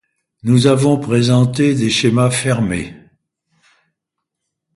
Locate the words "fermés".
2.31-2.95